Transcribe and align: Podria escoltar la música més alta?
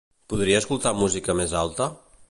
Podria 0.33 0.61
escoltar 0.63 0.95
la 0.95 1.01
música 1.03 1.37
més 1.43 1.57
alta? 1.65 1.93